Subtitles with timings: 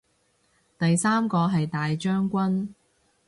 [0.79, 2.69] 第三個係大將軍